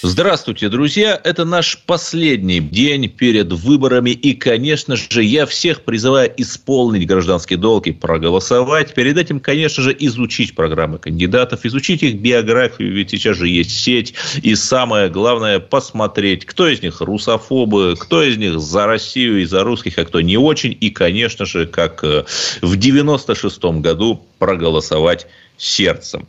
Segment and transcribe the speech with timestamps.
[0.00, 1.20] Здравствуйте, друзья!
[1.24, 4.10] Это наш последний день перед выборами.
[4.10, 8.94] И, конечно же, я всех призываю исполнить гражданский долг и проголосовать.
[8.94, 14.14] Перед этим, конечно же, изучить программы кандидатов, изучить их биографию, ведь сейчас же есть сеть.
[14.40, 19.64] И самое главное, посмотреть, кто из них русофобы, кто из них за Россию и за
[19.64, 20.78] русских, а кто не очень.
[20.80, 22.24] И, конечно же, как э,
[22.62, 26.28] в 96 году проголосовать сердцем.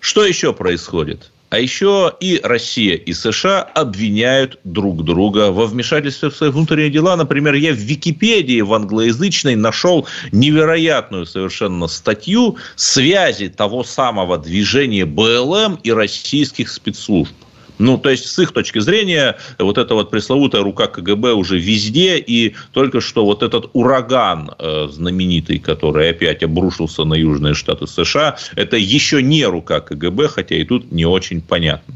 [0.00, 1.30] Что еще происходит?
[1.50, 7.16] А еще и Россия, и США обвиняют друг друга во вмешательстве в свои внутренние дела.
[7.16, 15.80] Например, я в Википедии в англоязычной нашел невероятную совершенно статью связи того самого движения БЛМ
[15.82, 17.34] и российских спецслужб.
[17.80, 22.18] Ну, то есть, с их точки зрения, вот эта вот пресловутая рука КГБ уже везде,
[22.18, 28.36] и только что вот этот ураган э, знаменитый, который опять обрушился на южные штаты США,
[28.54, 31.94] это еще не рука КГБ, хотя и тут не очень понятно.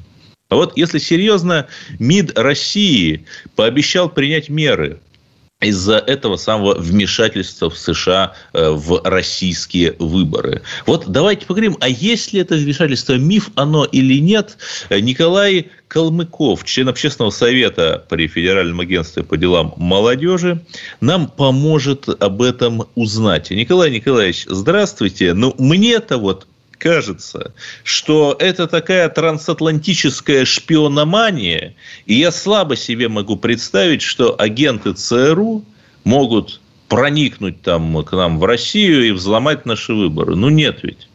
[0.49, 1.67] А вот если серьезно,
[1.99, 5.01] МИД России пообещал принять меры
[5.65, 10.63] из-за этого самого вмешательства в США э, в российские выборы.
[10.87, 14.57] Вот давайте поговорим, а есть ли это вмешательство миф, оно или нет?
[14.91, 20.61] Николай Калмыков, член общественного совета при Федеральном агентстве по делам молодежи,
[21.01, 23.51] нам поможет об этом узнать.
[23.51, 25.35] Николай Николаевич, здравствуйте.
[25.35, 26.47] Ну, мне-то вот
[26.85, 35.65] кажется, что это такая трансатлантическая шпиономания, и я слабо себе могу представить, что агенты ЦРУ
[36.05, 40.37] могут проникнуть там к нам в Россию и взломать наши выборы.
[40.37, 41.09] Ну, нет ведь.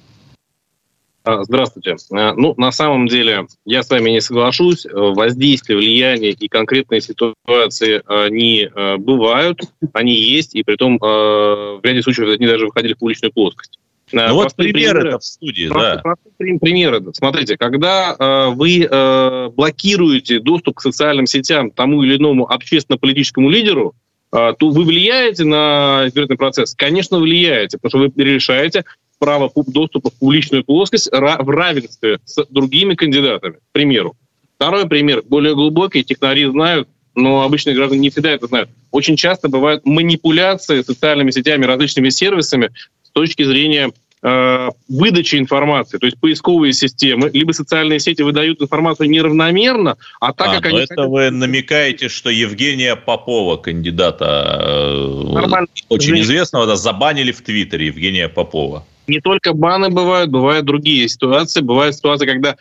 [1.23, 1.98] А, здравствуйте.
[2.14, 4.88] А, ну, на самом деле, я с вами не соглашусь.
[4.92, 9.61] Воздействие, влияние и конкретные ситуации, они а, бывают,
[9.94, 13.77] они есть, и при том в ряде случаев они даже выходили в публичную плоскость.
[14.11, 16.02] Ну вот примеры примеры в студии, да.
[16.37, 17.03] Примеры.
[17.14, 23.93] Смотрите, когда э, вы э, блокируете доступ к социальным сетям тому или иному общественно-политическому лидеру,
[24.31, 26.73] э, то вы влияете на избирательный процесс?
[26.75, 28.86] Конечно, влияете, потому что вы решаете
[29.19, 34.15] право доступа в публичную плоскость в равенстве с другими кандидатами, к примеру.
[34.55, 38.69] Второй пример, более глубокий, технари знают, но обычные граждане не всегда это знают.
[38.92, 42.71] Очень часто бывают манипуляции социальными сетями, различными сервисами
[43.09, 49.09] с точки зрения э, выдачи информации, то есть поисковые системы, либо социальные сети выдают информацию
[49.09, 50.80] неравномерно, а так а, как они...
[50.80, 51.09] это хотят...
[51.09, 58.86] вы намекаете, что Евгения Попова, кандидата э, очень известного, да, забанили в Твиттере Евгения Попова.
[59.08, 61.61] Не только баны бывают, бывают другие ситуации.
[61.61, 62.58] Бывают ситуации, когда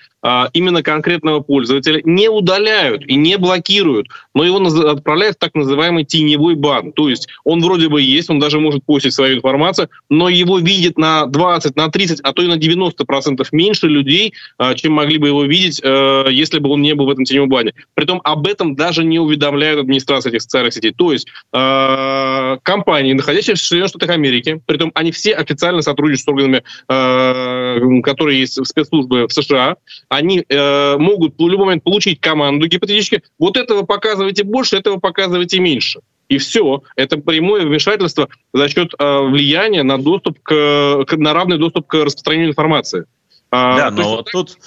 [0.52, 4.58] именно конкретного пользователя не удаляют и не блокируют, но его
[4.88, 6.92] отправляют в так называемый теневой бан.
[6.92, 10.98] То есть он вроде бы есть, он даже может постить свою информацию, но его видит
[10.98, 15.28] на 20, на 30, а то и на 90% меньше людей, а, чем могли бы
[15.28, 17.74] его видеть, а, если бы он не был в этом теневом бане.
[17.94, 20.92] Притом об этом даже не уведомляют администрации этих социальных сетей.
[20.92, 26.28] То есть а, компании, находящиеся в Соединенных Штатах Америки, притом они все официально сотрудничают с
[26.28, 29.76] органами, э, которые есть в спецслужбы в США,
[30.18, 35.60] они э, могут в любой момент получить команду гипотетически, вот этого показывайте больше, этого показывайте
[35.60, 36.00] меньше.
[36.28, 36.82] И все.
[36.96, 41.94] Это прямое вмешательство за счет э, влияния на доступ к, к, на равный доступ к
[41.94, 43.06] распространению информации.
[43.50, 44.58] А, да, но вот тут,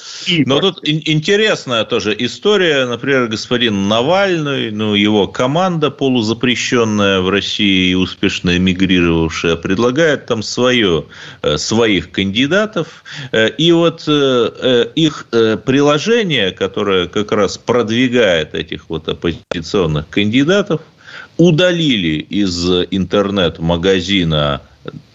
[0.47, 2.87] но тут интересная тоже история.
[2.87, 11.05] Например, господин Навальный, ну, его команда полузапрещенная в России и успешно эмигрировавшая, предлагает там свое,
[11.43, 13.03] э, своих кандидатов.
[13.31, 20.81] Э, и вот э, их приложение, которое как раз продвигает этих вот оппозиционных кандидатов,
[21.37, 24.61] удалили из интернет-магазина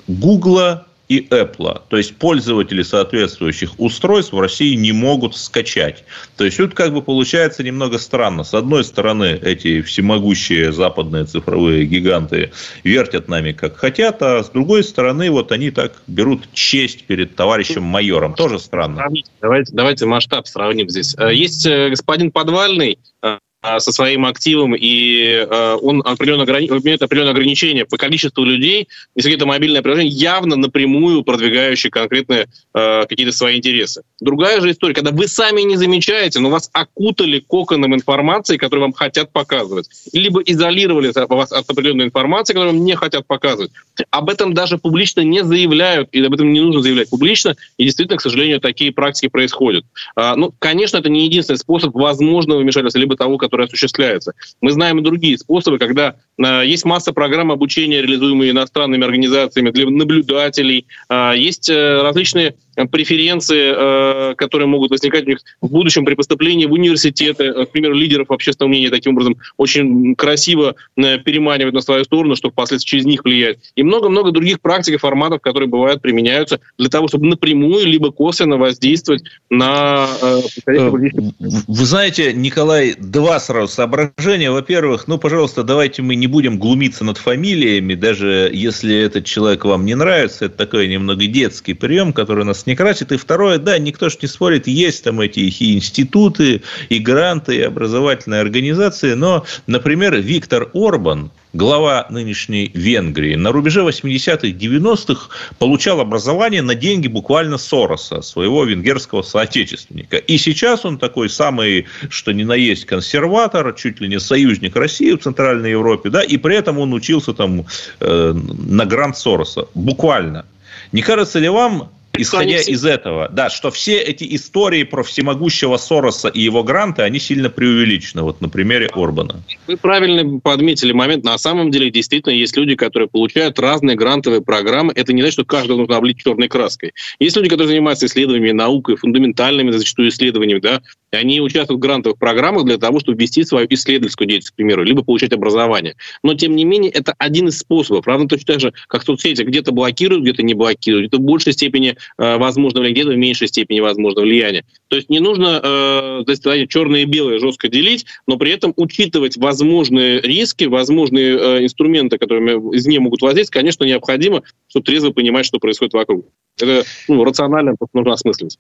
[0.07, 1.83] Гугла и Apple.
[1.89, 6.05] То есть пользователи соответствующих устройств в России не могут скачать.
[6.37, 8.45] То есть тут как бы получается немного странно.
[8.45, 12.53] С одной стороны, эти всемогущие западные цифровые гиганты
[12.85, 17.83] вертят нами как хотят, а с другой стороны, вот они так берут честь перед товарищем
[17.83, 18.35] майором.
[18.35, 19.09] Тоже странно.
[19.41, 21.15] Давайте, давайте масштаб сравним здесь.
[21.19, 23.39] Э, есть э, господин Подвальный, э,
[23.79, 25.47] со своим активом, и
[25.83, 26.67] он определенно ограни...
[26.67, 33.33] имеет определенные ограничения по количеству людей, если это мобильное приложение, явно напрямую продвигающее конкретные какие-то
[33.33, 34.03] свои интересы.
[34.21, 38.93] Другая же история, когда вы сами не замечаете, но вас окутали коконом информации, которую вам
[38.93, 43.73] хотят показывать, либо изолировали вас от определенной информации, которую вам не хотят показывать.
[44.11, 48.19] Об этом даже публично не заявляют, и об этом не нужно заявлять публично, и действительно,
[48.19, 49.85] к сожалению, такие практики происходят.
[50.15, 54.35] А, ну, конечно, это не единственный способ возможного вмешательства, либо того, который осуществляется.
[54.61, 59.89] Мы знаем и другие способы, когда а, есть масса программ обучения, реализуемые иностранными организациями для
[59.89, 66.15] наблюдателей, а, есть а, различные преференции, э, которые могут возникать у них в будущем при
[66.15, 71.81] поступлении в университеты, к примеру, лидеров общественного мнения таким образом очень красиво э, переманивать на
[71.81, 73.59] свою сторону, чтобы впоследствии через них влиять.
[73.75, 78.57] И много-много других практик и форматов, которые бывают, применяются для того, чтобы напрямую либо косвенно
[78.57, 80.07] воздействовать на...
[80.23, 84.51] Э, Вы знаете, Николай, два сразу соображения.
[84.51, 89.87] Во-первых, ну, пожалуйста, давайте мы не будем глумиться над фамилиями, даже если этот человек вам
[89.87, 90.47] не нравится.
[90.47, 93.13] Это такой немного детский прием, который нас не красит.
[93.13, 97.63] И второе, да, никто же не спорит, есть там эти и институты, и гранты, и
[97.63, 105.29] образовательные организации, но, например, Виктор Орбан, глава нынешней Венгрии, на рубеже 80-х, 90-х
[105.59, 110.19] получал образование на деньги буквально Сороса, своего венгерского соотечественника.
[110.19, 115.13] И сейчас он такой самый, что ни на есть, консерватор, чуть ли не союзник России
[115.13, 117.65] в Центральной Европе, да, и при этом он учился там
[118.01, 120.45] э, на грант Сороса, буквально.
[120.93, 126.29] Не кажется ли вам исходя из этого, да, что все эти истории про всемогущего Сороса
[126.29, 129.43] и его гранты, они сильно преувеличены, вот на примере Орбана.
[129.67, 131.25] Вы правильно подметили момент.
[131.25, 134.93] На самом деле, действительно, есть люди, которые получают разные грантовые программы.
[134.95, 136.93] Это не значит, что каждого нужно облить черной краской.
[137.19, 142.65] Есть люди, которые занимаются исследованиями, наукой, фундаментальными зачастую исследованиями, да, они участвуют в грантовых программах
[142.65, 145.95] для того, чтобы вести свою исследовательскую деятельность, к примеру, либо получать образование.
[146.23, 148.07] Но, тем не менее, это один из способов.
[148.07, 151.97] Равно точно так же, как соцсети где-то блокируют, где-то не блокируют, где-то в большей степени
[152.19, 154.65] возможно влияние, где-то в меньшей степени возможно влияние.
[154.89, 160.21] То есть не нужно э, черное и белое жестко делить, но при этом учитывать возможные
[160.21, 165.59] риски, возможные э, инструменты, которые из нее могут воздействовать, конечно, необходимо, чтобы трезво понимать, что
[165.59, 166.27] происходит вокруг.
[166.61, 168.59] Это ну, рационально нужно осмысливать.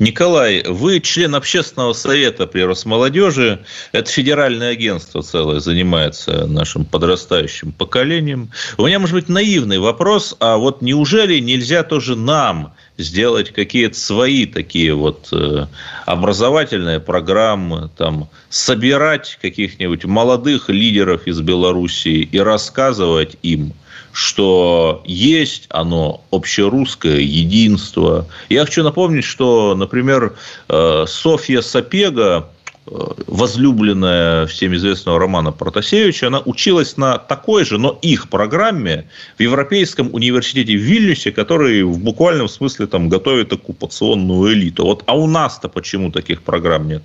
[0.00, 3.64] Николай, вы член общественного совета при Росмолодежи.
[3.92, 8.50] Это федеральное агентство целое занимается нашим подрастающим поколением.
[8.76, 14.46] У меня, может быть, наивный вопрос, а вот неужели нельзя тоже нам сделать какие-то свои
[14.46, 15.66] такие вот э,
[16.06, 23.72] образовательные программы, там, собирать каких-нибудь молодых лидеров из Белоруссии и рассказывать им–
[24.18, 28.26] что есть оно общерусское единство.
[28.48, 30.34] Я хочу напомнить, что, например,
[30.68, 32.48] э, Софья Сапега,
[32.88, 32.90] э,
[33.28, 40.12] возлюбленная всем известного Романа Протасевича, она училась на такой же, но их программе в Европейском
[40.12, 44.84] университете в Вильнюсе, который в буквальном смысле там готовит оккупационную элиту.
[44.84, 47.04] Вот, а у нас-то почему таких программ нет?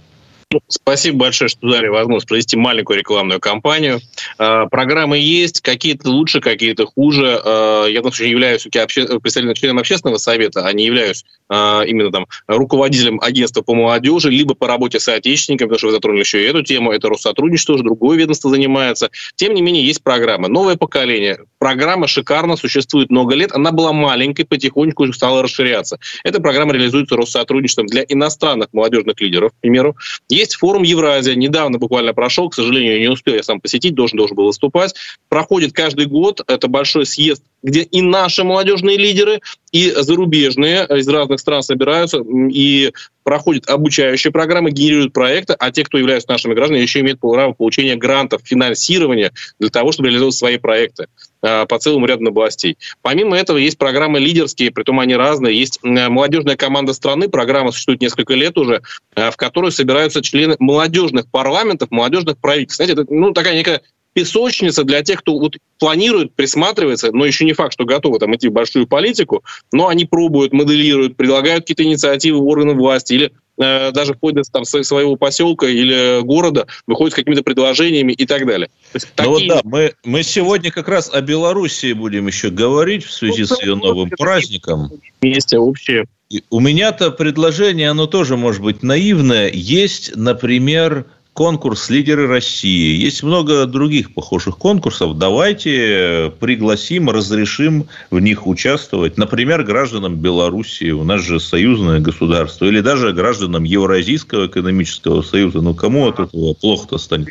[0.68, 4.00] Спасибо большое, что дали возможность провести маленькую рекламную кампанию.
[4.38, 7.42] Э, программы есть, какие-то лучше, какие-то хуже.
[7.44, 12.28] Э, я, в случае, являюсь представителем членом общественного совета, а не являюсь э, именно там
[12.48, 16.48] руководителем агентства по молодежи, либо по работе с соотечественниками, потому что вы затронули еще и
[16.48, 16.92] эту тему.
[16.92, 19.10] Это Россотрудничество, уже другое ведомство занимается.
[19.36, 20.48] Тем не менее, есть программа.
[20.48, 21.40] Новое поколение.
[21.60, 23.52] Программа шикарно, существует много лет.
[23.54, 26.00] Она была маленькой, потихоньку стала расширяться.
[26.24, 29.96] Эта программа реализуется Россотрудничеством для иностранных молодежных лидеров, к примеру.
[30.28, 31.36] Есть форум Евразия.
[31.36, 34.96] Недавно буквально прошел, к сожалению, не успел я сам посетить, должен, должен был выступать.
[35.30, 36.42] Проходит каждый год.
[36.48, 39.42] Это большой съезд, где и наши молодежные лидеры,
[39.72, 42.92] и зарубежные из разных стран собираются и
[43.24, 47.96] проходят обучающие программы, генерируют проекты, а те, кто являются нашими гражданами, еще имеют право получения
[47.96, 51.08] грантов, финансирования для того, чтобы реализовать свои проекты.
[51.46, 52.78] Э, по целому ряду областей.
[53.02, 55.60] Помимо этого есть программы лидерские, притом они разные.
[55.60, 58.82] Есть молодежная команда страны, программа существует несколько лет уже,
[59.16, 62.78] э, в которой собираются члены молодежных парламентов, молодежных правительств.
[62.78, 63.82] Знаете, это ну, такая некая
[64.14, 68.48] песочница для тех, кто вот планирует, присматривается, но еще не факт, что готовы там идти
[68.48, 74.16] в большую политику, но они пробуют, моделируют, предлагают какие-то инициативы органов власти или Э, даже
[74.16, 78.70] вплоть до там, своего поселка или города, выходит с какими-то предложениями и так далее.
[78.94, 79.30] Есть, такие...
[79.30, 83.42] Ну вот да, мы, мы сегодня как раз о Белоруссии будем еще говорить в связи
[83.42, 84.90] ну, с ее новым праздником.
[85.22, 86.06] Вместе общее.
[86.50, 89.52] У меня-то предложение, оно тоже может быть наивное.
[89.54, 92.96] Есть, например, конкурс «Лидеры России».
[92.96, 95.18] Есть много других похожих конкурсов.
[95.18, 99.18] Давайте пригласим, разрешим в них участвовать.
[99.18, 100.92] Например, гражданам Белоруссии.
[100.92, 102.66] У нас же союзное государство.
[102.66, 105.62] Или даже гражданам Евразийского экономического союза.
[105.62, 107.30] Ну, кому от этого плохо-то станет?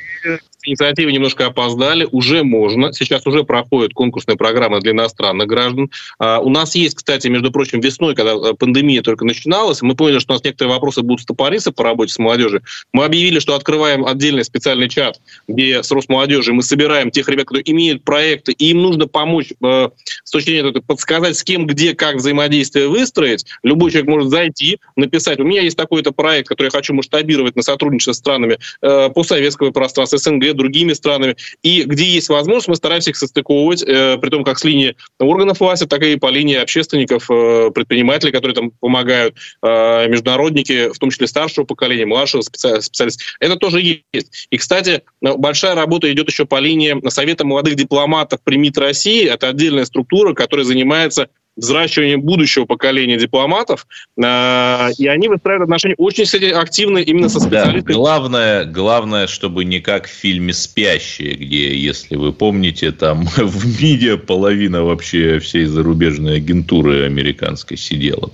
[0.64, 2.92] Инициативы немножко опоздали, уже можно.
[2.92, 5.90] Сейчас уже проходит конкурсная программа для иностранных граждан.
[6.18, 10.18] А, у нас есть, кстати, между прочим, весной, когда э, пандемия только начиналась, мы поняли,
[10.18, 12.62] что у нас некоторые вопросы будут стопориться по работе с молодежью.
[12.92, 17.70] Мы объявили, что открываем отдельный специальный чат, где с Росмолодежью мы собираем тех ребят, которые
[17.70, 19.88] имеют проекты, и им нужно помочь э,
[20.24, 23.46] с точки зрения подсказать, с кем, где, как взаимодействие выстроить.
[23.62, 27.62] Любой человек может зайти, написать, у меня есть такой-то проект, который я хочу масштабировать на
[27.62, 31.36] сотрудничество с странами э, постсоветского пространства, СНГ, другими странами.
[31.62, 35.60] И где есть возможность, мы стараемся их состыковывать, э, при том как с линии органов
[35.60, 41.10] власти, так и по линии общественников, э, предпринимателей, которые там помогают, э, международники, в том
[41.10, 43.24] числе старшего поколения, младшего специалиста.
[43.40, 43.80] Это тоже
[44.12, 44.48] есть.
[44.50, 49.28] И, кстати, большая работа идет еще по линии Совета молодых дипломатов при МИД России.
[49.28, 56.24] Это отдельная структура, которая занимается взращиванием будущего поколения дипломатов, э, и они выстраивают отношения очень,
[56.24, 57.92] кстати, активно именно со специалистами.
[57.92, 63.82] Да, главное, главное, чтобы не как в фильме «Спящие», где, если вы помните, там в
[63.82, 68.30] МИДе половина вообще всей зарубежной агентуры американской сидела.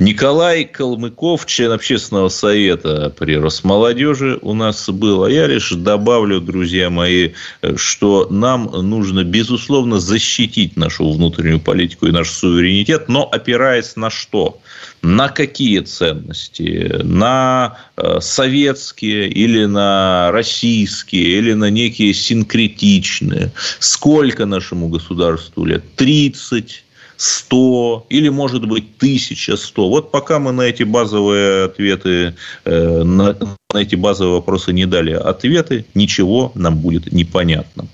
[0.00, 6.88] Николай Калмыков, член общественного совета при Росмолодежи у нас был, а я лишь добавлю, друзья
[6.88, 7.30] мои,
[7.76, 14.10] что нам нужно, безусловно, защитить нашу внутреннюю политику и нашу суверенитет суверенитет, но опираясь на
[14.10, 14.60] что?
[15.02, 17.00] На какие ценности?
[17.02, 23.50] На э, советские или на российские, или на некие синкретичные?
[23.80, 25.82] Сколько нашему государству лет?
[25.96, 26.84] 30,
[27.16, 29.88] 100 или, может быть, 1100.
[29.88, 33.36] Вот пока мы на эти базовые ответы, э, на,
[33.72, 37.86] на эти базовые вопросы не дали ответы, ничего нам будет непонятно.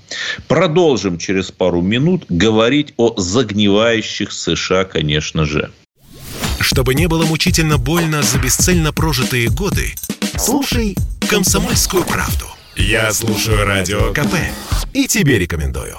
[0.47, 5.71] Продолжим через пару минут говорить о загнивающих США, конечно же.
[6.61, 9.95] Чтобы не было мучительно больно за бесцельно прожитые годы,
[10.37, 10.97] слушай
[11.29, 12.47] «Комсомольскую правду».
[12.77, 14.35] Я слушаю Радио КП
[14.93, 15.99] и тебе рекомендую.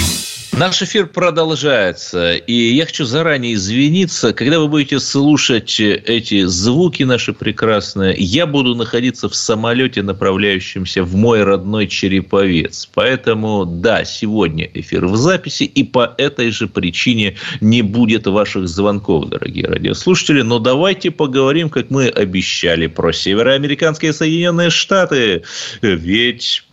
[0.53, 7.31] Наш эфир продолжается, и я хочу заранее извиниться, когда вы будете слушать эти звуки наши
[7.31, 12.89] прекрасные, я буду находиться в самолете, направляющемся в мой родной Череповец.
[12.93, 19.29] Поэтому, да, сегодня эфир в записи, и по этой же причине не будет ваших звонков,
[19.29, 20.41] дорогие радиослушатели.
[20.41, 25.43] Но давайте поговорим, как мы обещали, про североамериканские Соединенные Штаты.
[25.81, 26.63] Ведь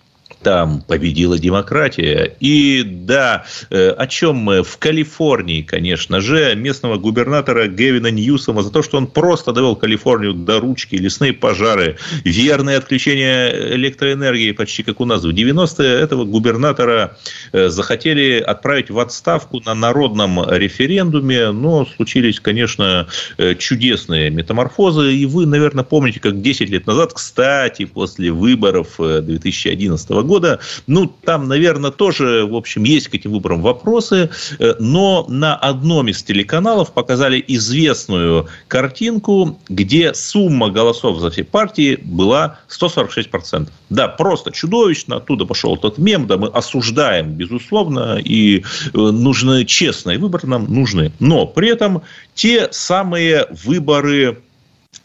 [0.43, 2.37] там победила демократия.
[2.41, 4.63] И да, э, о чем мы?
[4.63, 10.35] В Калифорнии, конечно же, местного губернатора Гевина Ньюсома за то, что он просто довел Калифорнию
[10.35, 17.17] до ручки, лесные пожары, верное отключение электроэнергии, почти как у нас в 90-е, этого губернатора
[17.53, 25.27] э, захотели отправить в отставку на народном референдуме, но случились, конечно, э, чудесные метаморфозы, и
[25.27, 30.61] вы, наверное, помните, как 10 лет назад, кстати, после выборов 2011 года, года.
[30.87, 34.31] Ну, там, наверное, тоже, в общем, есть к этим выборам вопросы,
[34.61, 41.99] э, но на одном из телеканалов показали известную картинку, где сумма голосов за все партии
[42.05, 43.69] была 146%.
[43.91, 45.17] Да, просто чудовищно.
[45.17, 48.63] Оттуда пошел тот мем, да, мы осуждаем, безусловно, и э,
[48.95, 51.13] нужны честные выборы нам нужны.
[51.19, 52.03] Но при этом
[52.35, 54.39] те самые выборы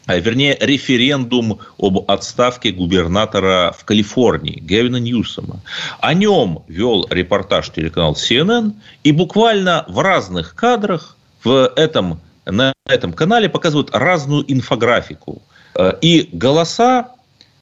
[0.06, 5.60] вернее, референдум об отставке губернатора в Калифорнии Гевина Ньюсома.
[6.00, 13.12] О нем вел репортаж телеканал CNN, и буквально в разных кадрах в этом, на этом
[13.12, 15.42] канале показывают разную инфографику.
[15.74, 17.08] Э, и голоса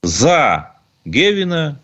[0.03, 0.73] за
[1.05, 1.79] Гевина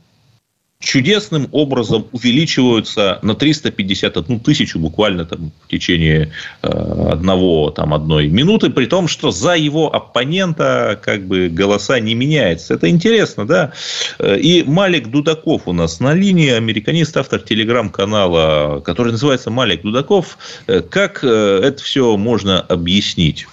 [0.81, 6.31] чудесным образом увеличиваются на 351 тысячу буквально там, в течение
[6.63, 12.15] э, одного, там, одной минуты, при том, что за его оппонента как бы голоса не
[12.15, 12.75] меняются.
[12.75, 13.73] Это интересно, да?
[14.21, 20.39] Э, и Малик Дудаков у нас на линии, американист, автор телеграм-канала, который называется Малик Дудаков.
[20.69, 23.49] Э, как это все можно объяснить?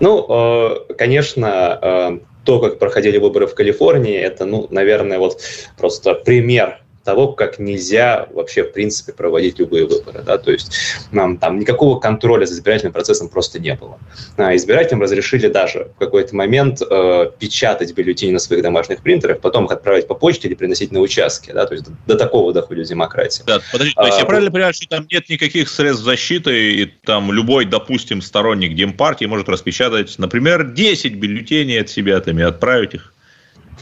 [0.00, 5.40] Ну, конечно, то, как проходили выборы в Калифорнии, это, ну, наверное, вот
[5.76, 10.22] просто пример того, как нельзя вообще, в принципе, проводить любые выборы.
[10.24, 10.38] Да?
[10.38, 10.72] То есть
[11.12, 13.98] нам там никакого контроля за избирательным процессом просто не было.
[14.36, 19.66] А избирателям разрешили даже в какой-то момент э, печатать бюллетени на своих домашних принтерах, потом
[19.66, 21.52] их отправить по почте или приносить на участки.
[21.52, 21.66] Да?
[21.66, 23.44] То есть до, до такого доходит демократия.
[23.46, 26.86] Да, подожди, то есть а, я правильно понимаю, что там нет никаких средств защиты, и
[26.86, 32.94] там любой, допустим, сторонник Демпартии может распечатать, например, 10 бюллетеней от себя там, и отправить
[32.94, 33.14] их?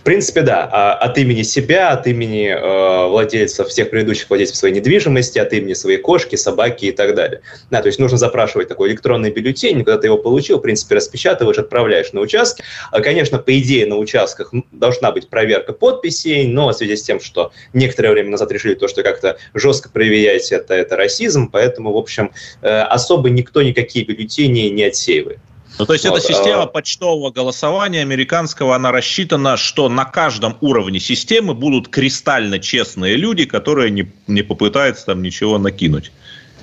[0.02, 0.68] В принципе, да.
[0.72, 5.74] А от имени себя, от имени э, владельцев, всех предыдущих владельцев своей недвижимости, от имени
[5.74, 7.42] своей кошки, собаки и так далее.
[7.70, 11.58] Да, то есть нужно запрашивать такой электронный бюллетень, когда ты его получил, в принципе, распечатываешь,
[11.58, 12.64] отправляешь на участки.
[12.90, 17.20] А, конечно, по идее, на участках должна быть проверка подписей, но в связи с тем,
[17.20, 21.96] что некоторое время назад решили то, что как-то жестко проверять это, это расизм, поэтому, в
[21.96, 22.32] общем,
[22.62, 25.38] э, особо никто никакие бюллетени не отсеивает.
[25.78, 26.66] Ну, то есть вот, эта система а...
[26.66, 33.90] почтового голосования американского, она рассчитана, что на каждом уровне системы будут кристально честные люди, которые
[33.90, 36.12] не, не попытаются там ничего накинуть.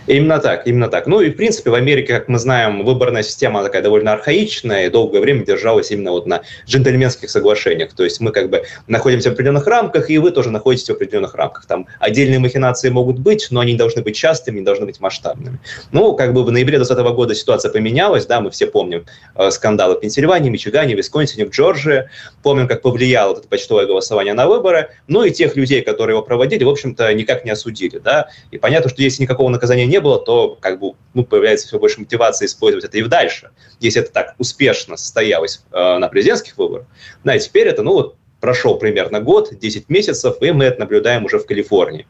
[0.08, 1.08] Именно так, именно так.
[1.08, 4.90] Ну и, в принципе, в Америке, как мы знаем, выборная система такая довольно архаичная и
[4.90, 7.94] долгое время держалась именно вот на джентльменских соглашениях.
[7.94, 11.36] То есть мы как бы находимся в определенных рамках, и вы тоже находитесь в определенных
[11.36, 11.66] рамках.
[11.66, 15.60] Там отдельные махинации могут быть, но они должны быть частыми, не должны быть масштабными.
[15.92, 19.96] Ну, как бы в ноябре 2020 года ситуация поменялась, да, мы все помним э, скандалы
[19.96, 22.10] в Пенсильвании, Мичигане, Висконсине, в Джорджии.
[22.42, 24.90] Помним, как повлияло это почтовое голосование на выборы.
[25.08, 28.30] Ну и тех людей, которые его проводили, в общем-то, никак не осудили, да.
[28.52, 32.00] И понятно, что если никакого наказания не было, то как бы ну, появляется все больше
[32.00, 36.88] мотивации использовать это и дальше, если это так успешно состоялось э, на президентских выборах.
[37.24, 41.26] Да, и теперь это, ну вот, прошел примерно год, 10 месяцев, и мы это наблюдаем
[41.26, 42.08] уже в Калифорнии,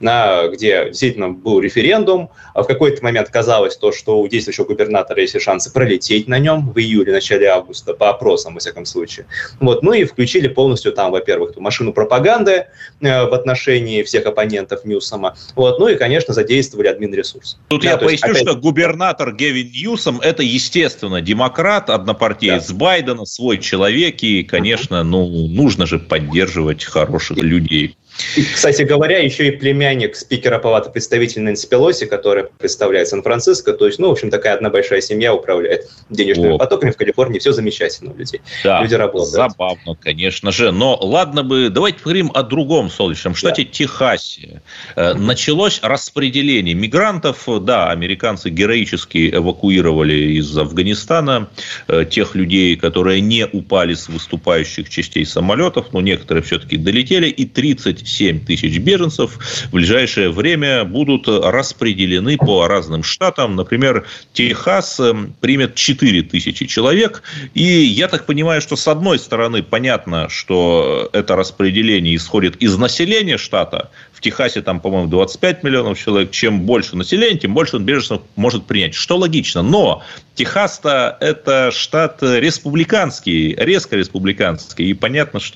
[0.00, 2.30] на, где действительно был референдум.
[2.54, 6.70] А в какой-то момент казалось то, что у действующего губернатора есть шансы пролететь на нем
[6.70, 9.26] в июле, начале августа, по опросам, во всяком случае.
[9.60, 9.82] Вот.
[9.82, 12.66] Ну и включили полностью там, во-первых, машину пропаганды
[13.00, 15.36] э, в отношении всех оппонентов Ньюсома.
[15.56, 15.78] Вот.
[15.78, 17.58] Ну и, конечно, задействовали админ-ресурс.
[17.68, 18.48] Тут да, я поясню, есть, опять...
[18.48, 22.74] что губернатор Гевин Ньюсом– это, естественно, демократ, однопартиец да.
[22.74, 27.96] Байдена, свой человек, и, конечно, ну, нужно нужно же поддерживать хороших людей.
[28.36, 33.72] И, кстати говоря, еще и племянник спикера Палаты представителей Нэнси Пелоси, который представляет Сан-Франциско.
[33.72, 36.58] То есть, ну, в общем, такая одна большая семья управляет денежными О.
[36.58, 37.38] потоками в Калифорнии.
[37.38, 38.40] Все замечательно у людей.
[38.64, 39.30] Да, Люди работают.
[39.30, 40.72] забавно, конечно же.
[40.72, 43.70] Но ладно бы, давайте поговорим о другом солнечном штате, да.
[43.70, 44.62] Техасе.
[44.94, 47.48] Э, началось распределение мигрантов.
[47.62, 51.48] Да, американцы героически эвакуировали из Афганистана
[51.88, 55.24] э, тех людей, которые не упали с выступающих частей
[55.62, 59.38] самолетов, но некоторые все-таки долетели, и 30 7 тысяч беженцев
[59.68, 63.56] в ближайшее время будут распределены по разным штатам.
[63.56, 67.22] Например, Техас эм, примет 4 тысячи человек.
[67.54, 73.38] И я так понимаю, что с одной стороны понятно, что это распределение исходит из населения
[73.38, 73.90] штата,
[74.22, 76.30] Техасе там, по-моему, 25 миллионов человек.
[76.30, 78.94] Чем больше населения, тем больше он беженцев может принять.
[78.94, 79.62] Что логично.
[79.62, 80.02] Но
[80.34, 84.86] Техас-то это штат республиканский, резко республиканский.
[84.86, 85.51] И понятно, что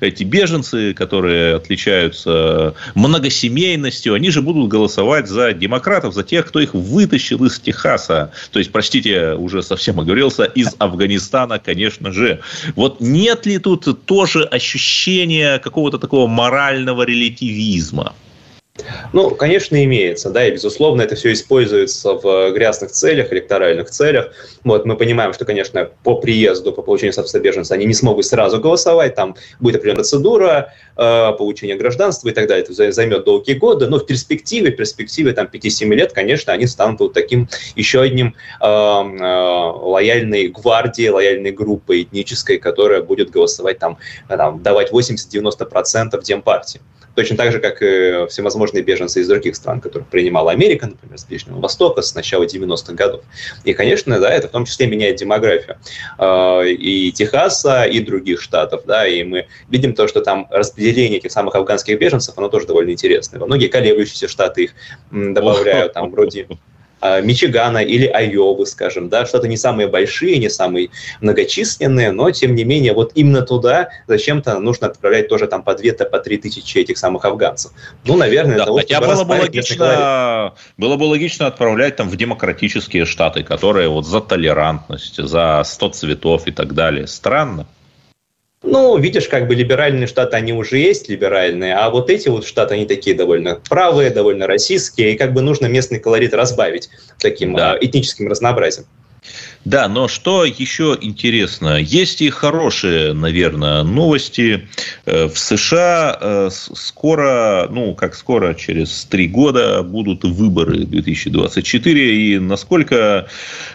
[0.00, 6.74] эти беженцы, которые отличаются многосемейностью, они же будут голосовать за демократов, за тех, кто их
[6.74, 8.32] вытащил из Техаса.
[8.52, 12.40] То есть, простите, уже совсем оговорился, из Афганистана, конечно же.
[12.76, 18.14] Вот нет ли тут тоже ощущения какого-то такого морального релятивизма?
[19.12, 24.32] Ну, конечно, имеется, да, и, безусловно, это все используется в грязных целях, электоральных целях.
[24.64, 28.60] Вот, мы понимаем, что, конечно, по приезду, по получению статуса беженца они не смогут сразу
[28.60, 33.88] голосовать, там будет определенная процедура э, получения гражданства и так далее, это займет долгие годы,
[33.88, 38.34] но в перспективе, в перспективе там 5-7 лет, конечно, они станут вот таким еще одним
[38.60, 46.80] э, э, лояльной гвардией, лояльной группой этнической, которая будет голосовать там, там давать 80-90% демпартии.
[47.18, 51.24] Точно так же, как и всевозможные беженцы из других стран, которых принимала Америка, например, с
[51.24, 53.22] Ближнего Востока с начала 90-х годов.
[53.64, 55.78] И, конечно, да, это в том числе меняет демографию
[56.18, 58.82] э, и Техаса, и других штатов.
[58.86, 62.90] Да, и мы видим то, что там распределение этих самых афганских беженцев, оно тоже довольно
[62.90, 63.40] интересное.
[63.40, 64.74] Во многие колеблющиеся штаты их
[65.10, 66.46] добавляют, там вроде
[67.00, 72.64] Мичигана или Айовы, скажем, да, что-то не самые большие, не самые многочисленные, но тем не
[72.64, 76.98] менее вот именно туда зачем-то нужно отправлять тоже там по две, по три тысячи этих
[76.98, 77.72] самых афганцев.
[78.04, 83.04] Ну, наверное, да, того, хотя было бы логично, было бы логично отправлять там в демократические
[83.04, 87.06] штаты, которые вот за толерантность, за 100 цветов и так далее.
[87.06, 87.66] Странно.
[88.62, 92.74] Ну, видишь, как бы либеральные штаты, они уже есть либеральные, а вот эти вот штаты,
[92.74, 96.90] они такие довольно правые, довольно российские, и как бы нужно местный колорит разбавить
[97.20, 97.78] таким да.
[97.80, 98.86] этническим разнообразием.
[99.64, 101.76] Да, но что еще интересно?
[101.78, 104.68] Есть и хорошие, наверное, новости.
[105.04, 112.16] Э, в США э, скоро, ну, как скоро, через три года будут выборы 2024.
[112.16, 113.28] И насколько,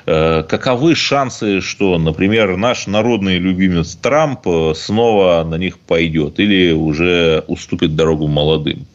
[0.05, 7.43] э, каковы шансы, что, например, наш народный любимец Трамп снова на них пойдет или уже
[7.47, 8.87] уступит дорогу молодым?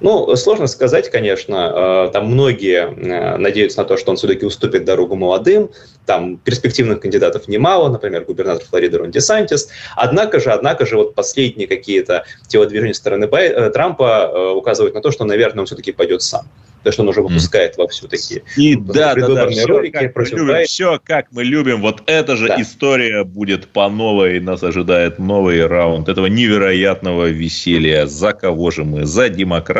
[0.00, 2.10] Ну, сложно сказать, конечно.
[2.12, 5.70] Там многие надеются на то, что он все-таки уступит дорогу молодым.
[6.04, 9.68] Там перспективных кандидатов немало, например, губернатор Флориды Рон Десантис.
[9.96, 15.10] Однако же, однако же, вот последние какие-то телодвижения стороны э, Трампа э, указывают на то,
[15.10, 16.46] что, наверное, он все-таки пойдет сам
[16.86, 20.14] то, что он уже выпускает во всю такие и да, да, да, все, ролики как
[20.14, 21.80] мы любим, все как мы любим.
[21.80, 22.62] Вот эта же да.
[22.62, 28.06] история будет по новой, нас ожидает новый раунд этого невероятного веселья.
[28.06, 29.04] За кого же мы?
[29.04, 29.28] За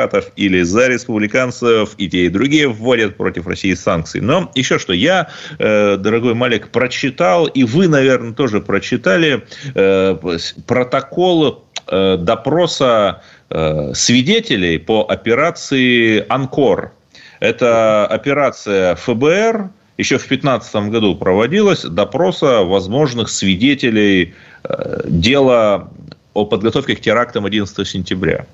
[0.07, 1.95] демократов или за республиканцев?
[1.99, 4.21] И те, и другие вводят против России санкции.
[4.21, 10.17] Но еще что, я, э, дорогой Малик, прочитал, и вы, наверное, тоже прочитали э,
[10.67, 13.23] протокол э, допроса
[13.95, 16.93] свидетелей по операции «Анкор»,
[17.39, 24.35] это операция ФБР, еще в 2015 году проводилась, допроса возможных свидетелей
[25.05, 25.89] дела
[26.37, 28.47] о подготовке к терактам 11 сентября.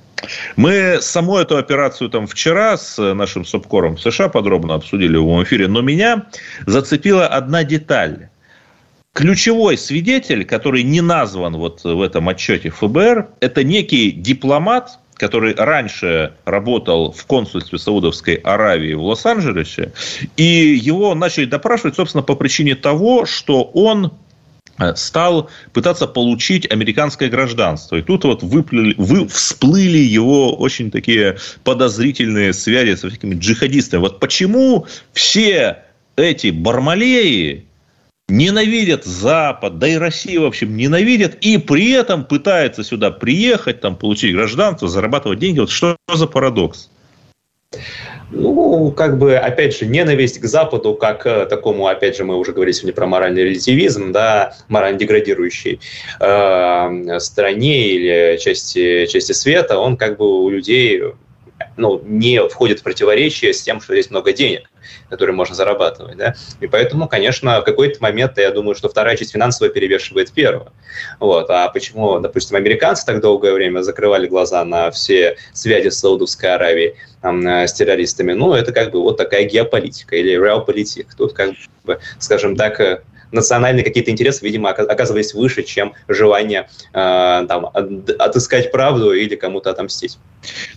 [0.57, 5.81] Мы саму эту операцию там вчера с нашим СОПКОРом США подробно обсудили в эфире, но
[5.81, 6.27] меня
[6.66, 8.29] зацепила одна деталь.
[9.14, 16.33] Ключевой свидетель, который не назван вот в этом отчете ФБР, это некий дипломат, который раньше
[16.47, 19.92] работал в консульстве Саудовской Аравии в Лос-Анджелесе,
[20.37, 24.12] и его начали допрашивать, собственно, по причине того, что он
[24.95, 27.97] стал пытаться получить американское гражданство.
[27.97, 34.01] И тут вот выплыли, вы, всплыли его очень такие подозрительные связи с всякими джихадистами.
[34.01, 35.85] Вот почему все
[36.17, 37.67] эти бармалеи
[38.29, 43.97] ненавидят Запад, да и Россия, в общем, ненавидят, и при этом пытаются сюда приехать, там,
[43.97, 45.61] получить гражданство, зарабатывать деньги.
[45.61, 46.89] Вот что за парадокс?
[48.35, 52.53] Ну, как бы, опять же, ненависть к Западу, как к такому, опять же, мы уже
[52.53, 55.81] говорили сегодня про моральный релятивизм, да, морально деградирующей
[56.18, 61.03] э, стране или части, части света, он как бы у людей
[61.77, 64.71] ну, не входит в противоречие с тем, что здесь много денег,
[65.09, 66.17] которые можно зарабатывать.
[66.17, 66.35] Да?
[66.61, 70.73] И поэтому, конечно, в какой-то момент я думаю, что вторая часть финансовая перевешивает первую.
[71.21, 71.49] Вот.
[71.51, 76.95] А почему, допустим, американцы так долгое время закрывали глаза на все связи с Саудовской Аравией,
[77.23, 78.33] э, с террористами?
[78.33, 81.15] Ну, это как бы вот такая геополитика или реалполитик.
[81.15, 81.53] Тут, как
[81.85, 87.71] бы, скажем так, э, национальные какие-то интересы, видимо, оказывались выше, чем желание э, там,
[88.18, 90.18] отыскать правду или кому-то отомстить.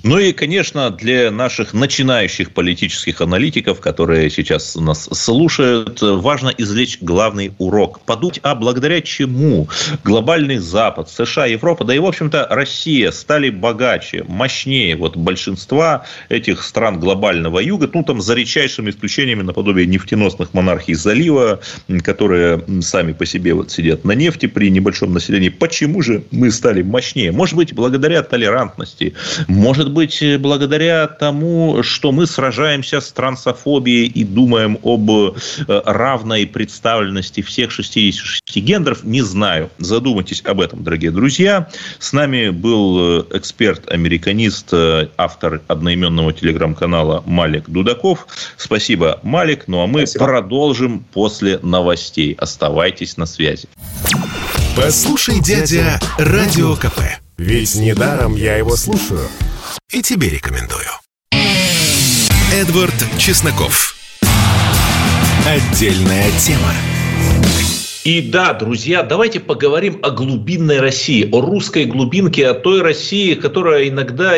[0.04, 7.54] Ну и, конечно, для наших начинающих политических аналитиков, которые сейчас нас слушают, важно извлечь главный
[7.58, 8.00] урок.
[8.02, 9.68] Подумать, а благодаря чему
[10.04, 16.64] глобальный Запад, США, Европа, да и, в общем-то, Россия стали богаче, мощнее вот большинства этих
[16.64, 21.60] стран глобального юга, ну, там, за редчайшими исключениями наподобие нефтеносных монархий залива,
[22.04, 22.45] которые
[22.82, 25.50] сами по себе вот сидят на нефти при небольшом населении.
[25.50, 27.32] Почему же мы стали мощнее?
[27.32, 29.14] Может быть, благодаря толерантности,
[29.48, 35.32] может быть, благодаря тому, что мы сражаемся с трансофобией и думаем об э,
[35.68, 39.70] равной представленности всех 66 гендеров, не знаю.
[39.78, 41.68] Задумайтесь об этом, дорогие друзья.
[42.00, 48.28] С нами был э, эксперт-американист, э, автор одноименного телеграм-канала Малик Дудаков.
[48.58, 49.68] Спасибо, Малик.
[49.68, 50.26] Ну а мы Спасибо.
[50.26, 52.35] продолжим после новостей.
[52.38, 53.68] Оставайтесь на связи.
[54.76, 57.00] Послушай, дядя, радио КП.
[57.38, 59.28] Ведь недаром я его слушаю.
[59.92, 60.88] И тебе рекомендую.
[62.54, 63.96] Эдвард Чесноков.
[65.46, 66.74] Отдельная тема.
[68.06, 73.90] И да, друзья, давайте поговорим о глубинной России, о русской глубинке, о той России, которая
[73.90, 74.36] иногда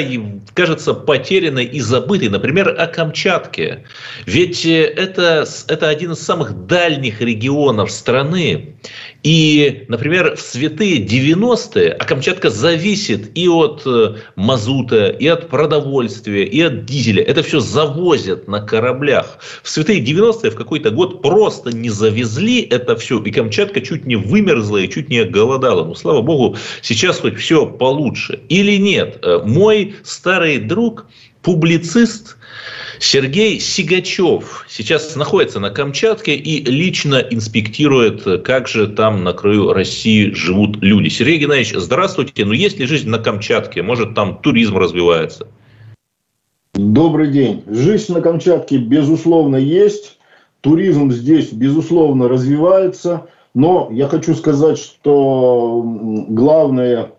[0.53, 3.83] кажется потерянной и забытой, например, о Камчатке.
[4.25, 8.77] Ведь э, это, это один из самых дальних регионов страны.
[9.23, 16.45] И, например, в святые 90-е, а Камчатка зависит и от э, мазута, и от продовольствия,
[16.45, 17.23] и от дизеля.
[17.23, 19.39] Это все завозят на кораблях.
[19.63, 24.15] В святые 90-е в какой-то год просто не завезли это все, и Камчатка чуть не
[24.15, 25.83] вымерзла и чуть не голодала.
[25.83, 28.39] Но, слава богу, сейчас хоть все получше.
[28.49, 29.19] Или нет?
[29.23, 31.07] Э, мой старый друг,
[31.41, 32.37] публицист,
[32.99, 40.31] Сергей Сигачев сейчас находится на Камчатке и лично инспектирует, как же там на краю России
[40.31, 41.09] живут люди.
[41.09, 42.45] Сергей Геннадьевич, здравствуйте.
[42.45, 43.83] Ну, есть ли жизнь на Камчатке?
[43.83, 45.47] Может, там туризм развивается?
[46.73, 47.63] Добрый день.
[47.67, 50.17] Жизнь на Камчатке, безусловно, есть.
[50.61, 53.27] туризм здесь, безусловно, развивается.
[53.53, 55.81] Но я хочу сказать, что
[56.29, 57.11] главная,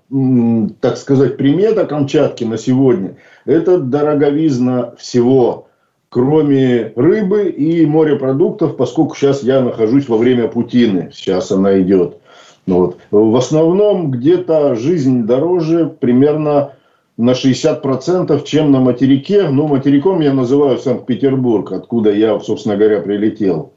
[0.80, 3.16] так сказать, примета Камчатки на сегодня–
[3.48, 5.68] это дороговизна всего,
[6.10, 12.18] кроме рыбы и морепродуктов, поскольку сейчас я нахожусь во время Путины, сейчас она идет.
[12.66, 12.98] Вот.
[13.10, 16.72] В основном где-то жизнь дороже примерно
[17.16, 19.48] на 60%, чем на материке.
[19.48, 23.72] Ну, материком я называю Санкт-Петербург, откуда я, собственно говоря, прилетел.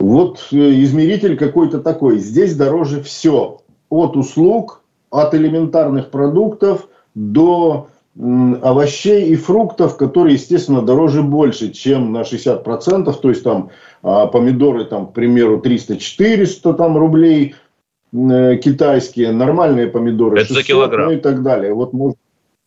[0.00, 2.18] Вот э, измеритель какой-то такой.
[2.18, 3.60] Здесь дороже все.
[3.88, 12.22] От услуг, от элементарных продуктов до овощей и фруктов, которые, естественно, дороже больше, чем на
[12.22, 13.20] 60%.
[13.20, 13.70] То есть там
[14.02, 17.54] а, помидоры, там, к примеру, 300-400 там, рублей
[18.12, 21.06] э, китайские, нормальные помидоры Это 600, за килограмм.
[21.06, 21.74] ну и так далее.
[21.74, 22.16] Вот можно...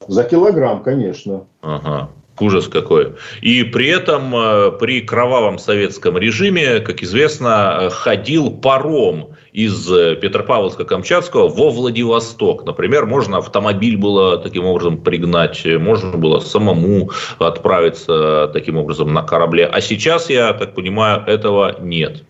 [0.07, 1.45] За килограмм, конечно.
[1.61, 2.09] Ага.
[2.39, 3.15] Ужас какой.
[3.41, 11.47] И при этом э, при кровавом советском режиме, как известно, ходил паром из э, Петропавловска-Камчатского
[11.49, 12.65] во Владивосток.
[12.65, 19.65] Например, можно автомобиль было таким образом пригнать, можно было самому отправиться таким образом на корабле.
[19.65, 22.23] А сейчас, я так понимаю, этого нет.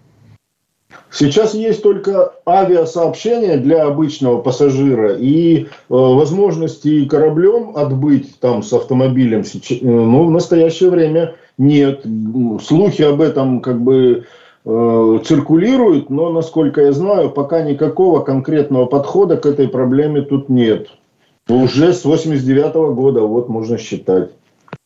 [1.11, 9.41] Сейчас есть только авиасообщение для обычного пассажира и э, возможности кораблем отбыть там с автомобилем.
[9.41, 12.05] Э, ну, в настоящее время нет.
[12.63, 14.27] Слухи об этом как бы
[14.69, 20.89] э, циркулируют, но, насколько я знаю, пока никакого конкретного подхода к этой проблеме тут нет.
[21.47, 24.29] Уже с 89 -го года, вот можно считать.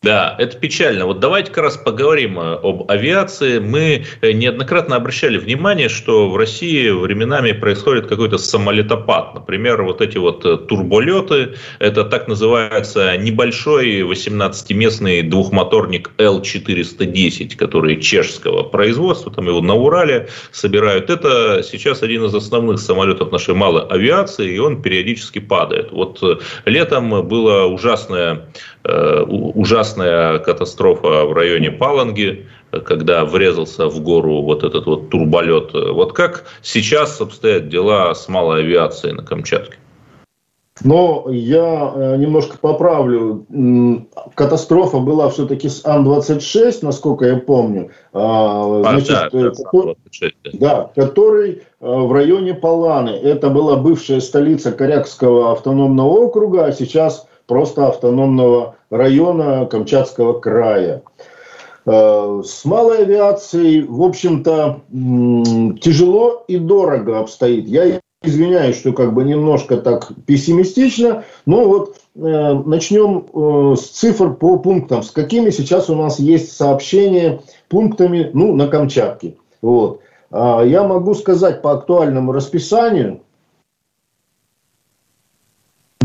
[0.04, 1.06] Да, это печально.
[1.06, 3.60] Вот давайте как раз поговорим э, об авиации.
[3.60, 9.34] Мы э, неоднократно обращали внимание, что в России временами происходит какой-то самолетопад.
[9.34, 18.64] Например, вот эти вот э, турболеты, это так называется небольшой 18-местный двухмоторник Л-410, который чешского
[18.64, 21.10] производства, там его на Урале собирают.
[21.10, 25.94] Это сейчас один из основных самолетов нашей малой авиации, и он периодически падает.
[25.94, 26.22] Вот
[26.66, 28.50] летом было ужасное
[28.86, 29.24] Э,
[29.94, 32.48] ужасная катастрофа в районе Паланги,
[32.86, 35.74] когда врезался в гору вот этот вот турболет.
[35.74, 39.78] Вот как сейчас обстоят дела с малой авиацией на Камчатке?
[40.84, 43.46] Но я э, немножко поправлю.
[44.34, 47.92] Катастрофа была все-таки с Ан-26, насколько я помню.
[48.12, 49.96] А, а Значит, да, э, который,
[50.54, 53.12] да, который в районе Паланы.
[53.12, 61.02] Это была бывшая столица Корякского автономного округа, а сейчас просто автономного района Камчатского края.
[61.86, 64.82] Э, с малой авиацией, в общем-то,
[65.82, 67.68] тяжело и дорого обстоит.
[67.68, 74.34] Я извиняюсь, что как бы немножко так пессимистично, но вот э, начнем э, с цифр
[74.34, 75.04] по пунктам.
[75.04, 79.36] С какими сейчас у нас есть сообщения пунктами ну, на Камчатке.
[79.62, 80.00] Вот.
[80.32, 83.22] А я могу сказать по актуальному расписанию,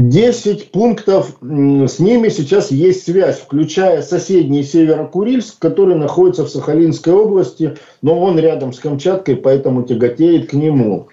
[0.08, 7.76] 10 пунктов, с ними сейчас есть связь, включая соседний Северо-Курильск, который находится в Сахалинской области,
[8.02, 11.08] но он рядом с Камчаткой, поэтому тяготеет к нему.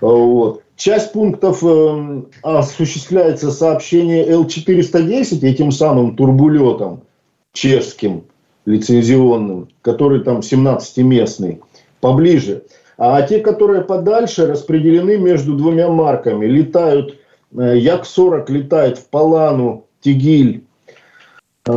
[0.00, 0.62] Вот.
[0.76, 7.02] Часть пунктов э, осуществляется сообщение Л-410, этим самым турбулетом
[7.52, 8.24] чешским,
[8.64, 11.60] лицензионным, который там 17-местный,
[12.00, 12.62] поближе.
[12.96, 16.46] А те, которые подальше, распределены между двумя марками.
[16.46, 17.19] Летают
[17.52, 20.64] Як-40 летает в Палану, Тигиль,
[21.66, 21.72] э,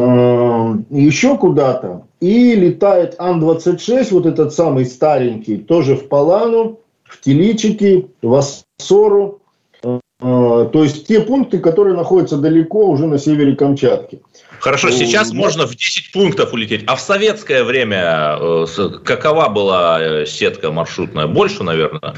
[0.89, 2.05] еще куда-то.
[2.19, 9.41] И летает Ан-26, вот этот самый старенький, тоже в Палану, в Теличики, в Ассору.
[9.83, 9.99] Э,
[10.71, 14.21] то есть те пункты, которые находятся далеко уже на севере Камчатки.
[14.59, 16.83] Хорошо, сейчас можно в 10 пунктов улететь.
[16.87, 18.37] А в советское время
[19.03, 21.27] какова была сетка маршрутная?
[21.27, 22.15] Больше, наверное?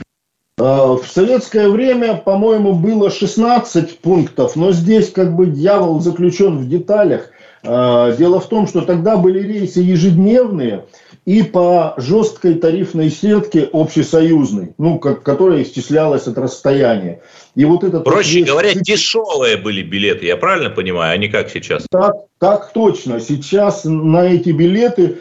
[0.57, 6.69] А, в советское время, по-моему, было 16 пунктов, но здесь как бы дьявол заключен в
[6.69, 7.29] деталях.
[7.63, 10.85] А, дело в том, что тогда были рейсы ежедневные
[11.25, 17.21] и по жесткой тарифной сетке общесоюзной, ну, как, которая исчислялась от расстояния.
[17.55, 21.49] И вот этот Проще вот говоря, дешевые были билеты, я правильно понимаю, а не как
[21.49, 21.85] сейчас?
[21.89, 23.19] Так, так точно.
[23.19, 25.17] Сейчас на эти билеты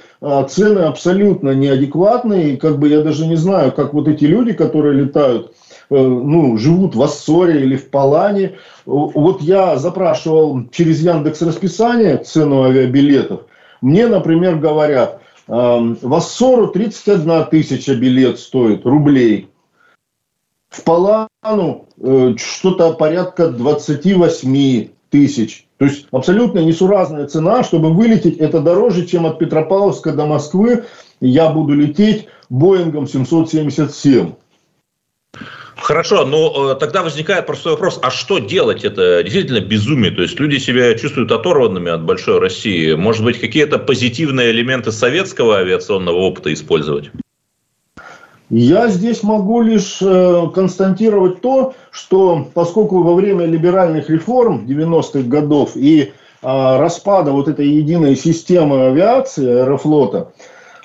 [0.49, 2.57] цены абсолютно неадекватные.
[2.57, 5.55] Как бы я даже не знаю, как вот эти люди, которые летают,
[5.91, 8.57] э, ну, живут в Ассоре или в Палане.
[8.87, 13.43] Вот я запрашивал через Яндекс расписание цену авиабилетов.
[13.81, 19.51] Мне, например, говорят, в Ассору 31 тысяча билет стоит рублей.
[20.75, 25.66] В Палану э, что-то порядка 28 тысяч.
[25.79, 30.87] То есть абсолютно несуразная цена, чтобы вылететь, это дороже, чем от Петропавловска до Москвы
[31.20, 34.33] я буду лететь Боингом 777.
[35.77, 38.85] Хорошо, но э, тогда возникает простой вопрос, а что делать?
[38.85, 42.94] Это действительно безумие, то есть люди себя чувствуют оторванными от большой России.
[42.94, 47.11] Может быть, какие-то позитивные элементы советского авиационного опыта использовать?
[48.57, 55.73] Я здесь могу лишь э, констатировать то, что поскольку во время либеральных реформ 90-х годов
[55.75, 56.09] и э,
[56.43, 60.33] распада вот этой единой системы авиации аэрофлота,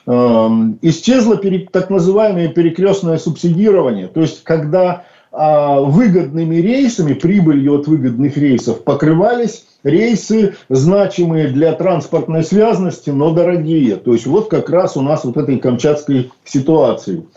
[0.09, 1.39] Эм, исчезло
[1.71, 4.07] так называемое перекрестное субсидирование.
[4.07, 12.43] То есть, когда а, выгодными рейсами, прибылью от выгодных рейсов покрывались рейсы, значимые для транспортной
[12.43, 13.97] связности, но дорогие.
[13.97, 17.27] То есть, вот как раз у нас вот этой камчатской ситуации.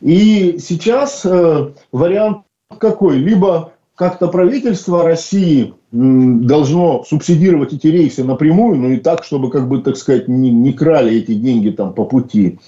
[0.00, 2.38] И сейчас э, вариант
[2.78, 3.16] какой?
[3.18, 9.78] Либо как-то правительство России должно субсидировать эти рейсы напрямую, но и так, чтобы, как бы,
[9.78, 12.58] так сказать, не, не крали эти деньги там по пути.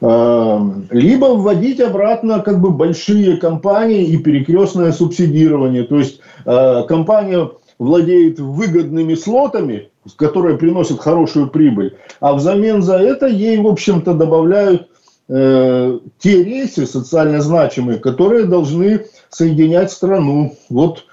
[0.00, 5.82] А, либо вводить обратно как бы большие компании и перекрестное субсидирование.
[5.84, 13.26] То есть а, компания владеет выгодными слотами, которые приносят хорошую прибыль, а взамен за это
[13.26, 14.88] ей, в общем-то, добавляют
[15.28, 20.56] э, те рейсы социально значимые, которые должны соединять страну.
[20.68, 21.04] Вот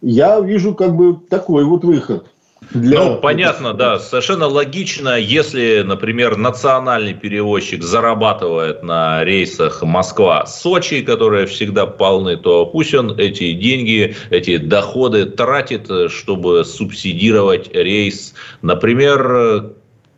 [0.00, 2.26] я вижу как бы такой вот выход.
[2.70, 2.98] Для...
[2.98, 11.86] Ну, понятно, да, совершенно логично, если, например, национальный перевозчик зарабатывает на рейсах Москва-Сочи, которые всегда
[11.86, 19.74] полны, то пусть он эти деньги, эти доходы тратит, чтобы субсидировать рейс, например,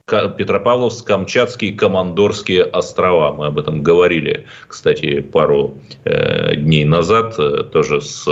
[0.08, 3.32] Петропавловск-Камчатские Командорские острова.
[3.32, 8.26] Мы об этом говорили, кстати, пару э, дней назад, э, тоже с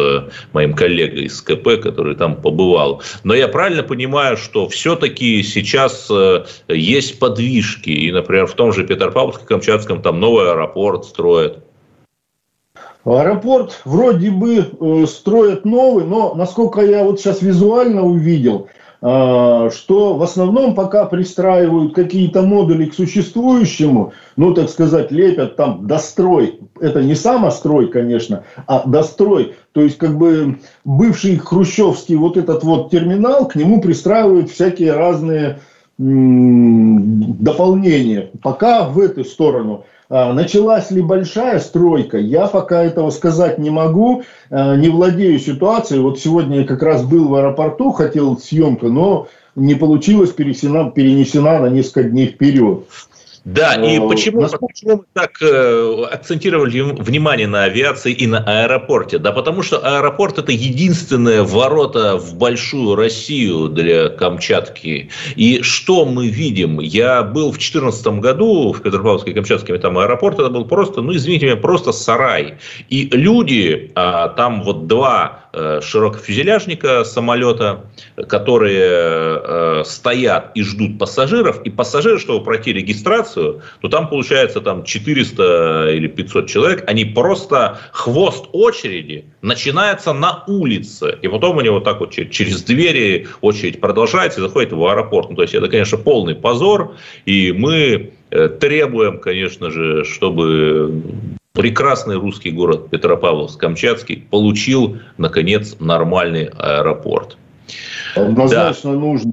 [0.53, 3.03] моим коллегой из КП, который там побывал.
[3.25, 8.87] Но я правильно понимаю, что все-таки сейчас э, есть подвижки, и, например, в том же
[8.87, 11.63] Петропавловске-Камчатском там новый аэропорт строят.
[13.07, 18.69] Аэропорт вроде бы э, строят новый, но насколько я вот сейчас визуально увидел,
[19.01, 26.61] что в основном пока пристраивают какие-то модули к существующему, ну, так сказать, лепят там дострой.
[26.81, 29.55] Это не самострой, конечно, а дострой.
[29.73, 35.61] То есть, как бы бывший хрущевский вот этот вот терминал, к нему пристраивают всякие разные
[35.99, 38.31] дополнения.
[38.43, 44.23] Пока в эту сторону– а, началась ли большая стройка, я пока этого сказать не могу,
[44.51, 46.01] а, не владею ситуацией.
[46.01, 51.59] Вот сегодня я как раз был в аэропорту, хотел съемка, но не получилось, перенесена, перенесена
[51.61, 52.85] на несколько дней вперед.
[53.47, 54.67] Да, и э, почему, Насколько...
[54.67, 59.19] почему мы так э, акцентировали внимание на авиации и на аэропорте?
[59.19, 65.11] Да потому что аэропорт– это единственные ворота в большую Россию для Камчатки.
[65.37, 66.81] И что мы видим?
[66.81, 71.47] Я был в 2014 году в Петропавловске Камчатском, там аэропорт, это был просто, ну извините
[71.47, 72.57] меня, просто сарай.
[72.91, 77.87] И люди, а, там вот два Э, широкофюзеляжника самолета,
[78.29, 84.85] которые э, стоят и ждут пассажиров, и пассажиры, чтобы пройти регистрацию, то там получается там
[84.85, 91.81] 400 или 500 человек, они просто хвост очереди начинается на улице, и потом у него
[91.81, 95.31] так вот через двери очередь продолжается и заходит в аэропорт.
[95.31, 101.03] Ну, то есть это, конечно, полный позор, и мы э, требуем, конечно же, чтобы
[101.53, 107.37] прекрасный русский город Петропавловск-Камчатский получил, наконец, нормальный аэропорт.
[108.15, 108.99] Однозначно да.
[108.99, 109.33] нужно.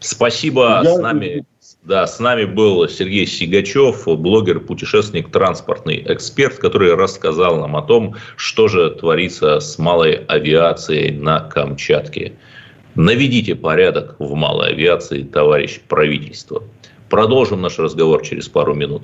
[0.00, 0.80] Спасибо.
[0.82, 0.94] Я...
[0.94, 1.44] С нами,
[1.82, 8.14] да, с нами был Сергей Сигачев, блогер, путешественник, транспортный эксперт, который рассказал нам о том,
[8.36, 12.34] что же творится с малой авиацией на Камчатке.
[12.94, 16.62] Наведите порядок в малой авиации, товарищ правительство.
[17.10, 19.02] Продолжим наш разговор через пару минут.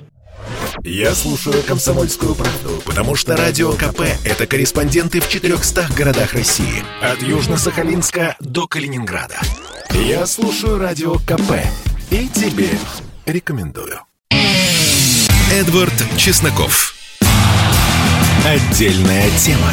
[0.83, 6.83] Я слушаю «Комсомольскую правду», потому что «Радио КП»— это корреспонденты в 400 городах России.
[7.01, 9.35] От Южно-Сахалинска до Калининграда.
[9.91, 11.51] Я слушаю «Радио КП»
[12.11, 12.69] и тебе
[13.25, 13.99] рекомендую.
[15.51, 16.93] Эдвард Чесноков.
[18.45, 19.71] Отдельная тема.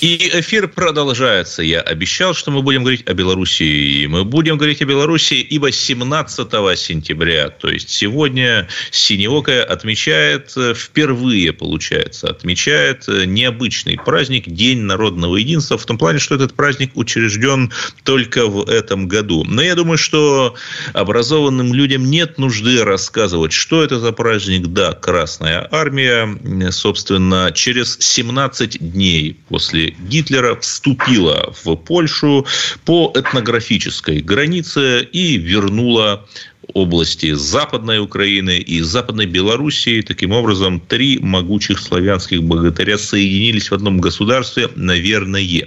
[0.00, 1.60] И эфир продолжается.
[1.60, 4.06] Я обещал, что мы будем говорить о Белоруссии.
[4.06, 11.52] Мы будем говорить о Белоруссии, ибо 17 сентября, то есть сегодня Синеокая отмечает, э, впервые,
[11.52, 17.72] получается, отмечает э, необычный праздник, День народного единства, в том плане, что этот праздник учрежден
[18.04, 19.42] только в этом году.
[19.44, 20.54] Но я думаю, что
[20.92, 24.68] образованным людям нет нужды рассказывать, что это за праздник.
[24.68, 32.46] Да, Красная Армия, собственно, через 17 дней после Гитлера вступила в Польшу
[32.84, 36.26] по этнографической границе и вернула
[36.74, 40.02] области Западной Украины и Западной Белоруссии.
[40.02, 45.66] Таким образом, три могучих славянских богатыря соединились в одном государстве, наверное.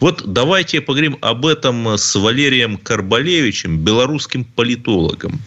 [0.00, 5.40] Вот давайте поговорим об этом с Валерием Карбалевичем, белорусским политологом.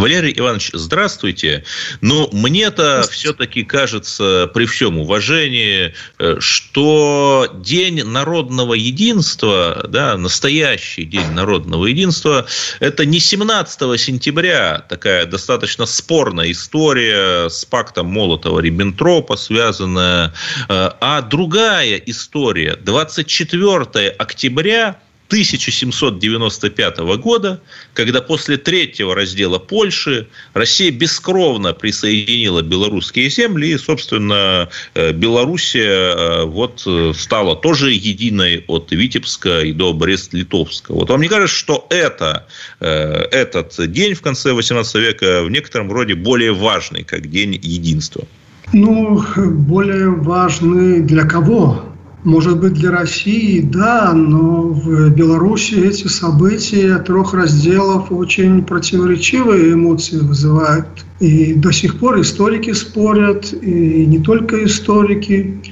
[0.00, 1.62] Валерий Иванович, здравствуйте.
[2.00, 11.32] Но мне-то все-таки кажется, при всем уважении, э, что День народного единства, да, настоящий День
[11.32, 12.46] народного единства,
[12.80, 20.32] это не 17 сентября, такая достаточно спорная история с пактом Молотова-Риббентропа связанная,
[20.68, 24.96] э, а другая история, 24 октября
[25.30, 27.60] 1795 года,
[27.94, 36.44] когда после третьего раздела Польши Россия бескровно присоединила белорусские земли, и, собственно, э, Белоруссия э,
[36.46, 40.92] вот э, стала тоже единой от Витебска и до Брест-Литовска.
[40.92, 42.46] Вот вам не кажется, что это,
[42.80, 48.24] этот день в конце 18 века в некотором роде более важный, как День единства?
[48.72, 51.89] Ну, более важный для кого?
[52.22, 60.18] Может быть, для России, да, но в Беларуси эти события трех разделов очень противоречивые эмоции
[60.18, 60.86] вызывают.
[61.18, 65.62] И до сих пор историки спорят, и не только историки,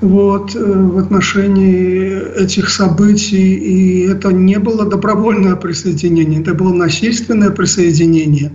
[0.00, 3.54] вот, э, в отношении этих событий.
[3.54, 8.52] И это не было добровольное присоединение, это было насильственное присоединение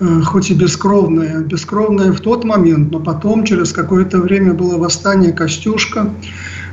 [0.00, 5.32] э, хоть и бескровное, бескровное в тот момент, но потом, через какое-то время, было восстание
[5.32, 6.10] Костюшка,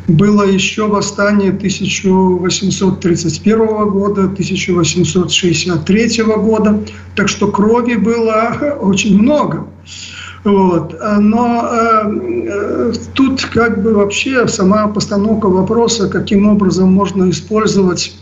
[0.07, 6.79] было еще восстание 1831 года, 1863 года,
[7.15, 9.65] так что крови было очень много.
[10.43, 10.95] Вот.
[11.19, 18.15] Но э, тут как бы вообще сама постановка вопроса, каким образом можно использовать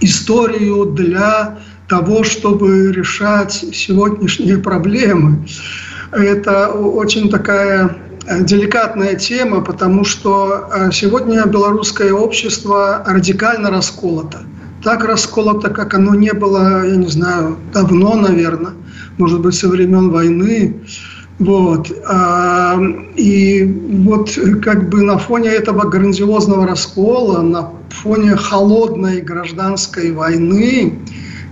[0.00, 1.58] историю для
[1.88, 5.44] того, чтобы решать сегодняшние проблемы.
[6.12, 14.42] Это очень такая Э, деликатная тема, потому что э, сегодня белорусское общество радикально расколото.
[14.84, 18.72] Так расколото, как оно не было, я не знаю, давно, наверное,
[19.18, 20.80] может быть, со времен войны.
[21.38, 21.90] Вот.
[22.06, 22.78] А,
[23.16, 23.64] и
[24.04, 30.98] вот как бы на фоне этого грандиозного раскола, на фоне холодной гражданской войны,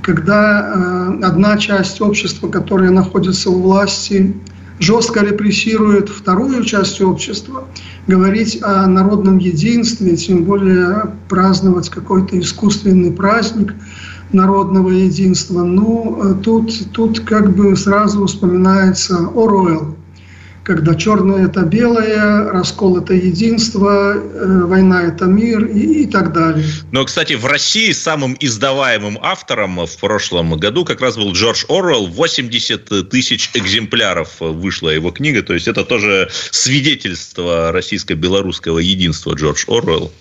[0.02, 4.34] когда э, одна часть общества, которая находится у власти,
[4.80, 7.64] жестко репрессирует вторую часть общества,
[8.06, 13.74] говорить о народном единстве, тем более праздновать какой-то искусственный праздник
[14.32, 19.97] народного единства, ну, э, тут, тут как бы сразу вспоминается Оруэлл,
[20.68, 26.66] когда черное– это белое, раскол– это единство, э, война– это мир и, и так далее.
[26.92, 32.08] Но, кстати, в России самым издаваемым автором в прошлом году как раз был Джордж Оруэлл.
[32.08, 35.42] 80 тысяч экземпляров вышла его книга.
[35.42, 40.12] То есть, это тоже свидетельство российско-белорусского единства Джордж Оруэлл.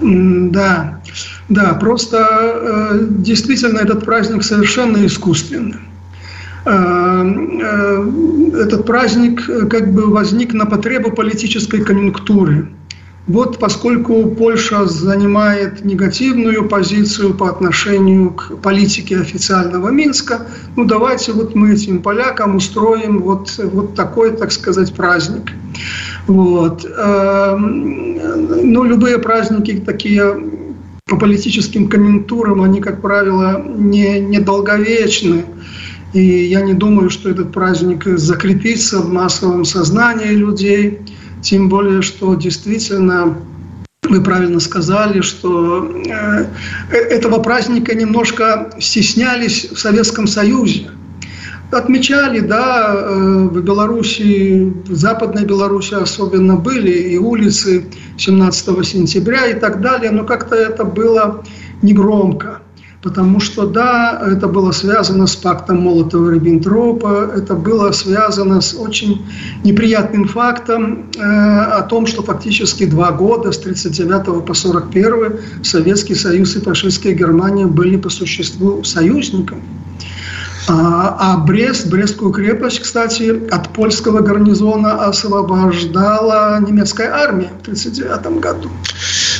[0.00, 1.02] Да,
[1.50, 5.76] да, просто э, действительно этот праздник совершенно искусственный.
[6.66, 7.22] Э,
[7.62, 12.66] э, этот праздник э, как бы возник на потребу политической конъюнктуры.
[13.28, 20.46] Вот поскольку Польша занимает негативную позицию по отношению к политике официального Минска,
[20.76, 25.52] ну давайте вот мы этим полякам устроим вот, вот такой, так сказать, праздник.
[26.26, 26.84] Вот.
[26.88, 30.36] Ну, любые праздники такие
[31.06, 35.44] по политическим конъюнктурам, они, как правило, не, недолговечны.
[36.12, 41.00] И я не думаю, что этот праздник закрепится в массовом сознании людей,
[41.42, 43.36] тем более, что действительно
[44.08, 46.46] вы правильно сказали, что э,
[46.90, 50.90] этого праздника немножко стеснялись в Советском Союзе.
[51.72, 57.84] Отмечали, да, э, в Беларуси, в Западной Беларуси особенно были и улицы
[58.16, 61.44] 17 сентября и так далее, но как-то это было
[61.82, 62.55] негромко
[63.06, 69.24] потому что, да, это было связано с пактом Молотова-Риббентропа, это было связано с очень
[69.62, 76.56] неприятным фактом э, о том, что фактически два года, с 1939 по 1941, Советский Союз
[76.56, 79.62] и фашистская Германия были по существу союзниками.
[80.68, 88.68] А, а Брест, Брестскую крепость, кстати, от польского гарнизона освобождала немецкая армия в 1939 году.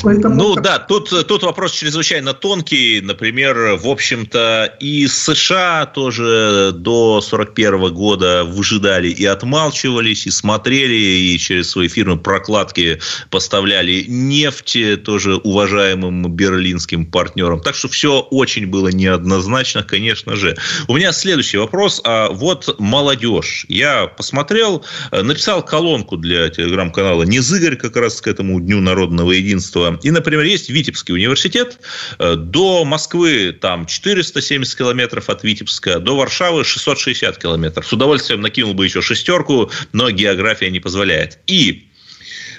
[0.02, 0.64] Поэтому ну так...
[0.64, 3.00] да, тут, тут вопрос чрезвычайно тонкий.
[3.00, 11.38] Например, в общем-то, и США тоже до 41 года выжидали и отмалчивались, и смотрели, и
[11.38, 17.60] через свои фирмы прокладки поставляли нефть тоже уважаемым берлинским партнерам.
[17.60, 20.56] Так что все очень было неоднозначно, конечно же.
[20.88, 22.00] У меня следующий вопрос.
[22.04, 23.66] А вот молодежь.
[23.68, 29.85] Я посмотрел, написал колонку для телеграм-канала «Незыгорь» как раз к этому Дню народного единства.
[30.02, 31.78] И, например, есть Витебский университет.
[32.18, 37.86] До Москвы там 470 километров от Витебска, до Варшавы 660 километров.
[37.86, 41.38] С удовольствием накинул бы еще шестерку, но география не позволяет.
[41.46, 41.86] И